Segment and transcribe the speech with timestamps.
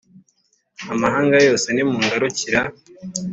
[0.93, 2.61] amahanga yose Nimungarukira